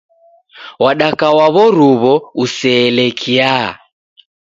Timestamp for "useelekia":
2.43-3.55